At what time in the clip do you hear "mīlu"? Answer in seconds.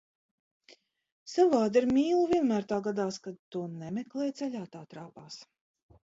1.97-2.23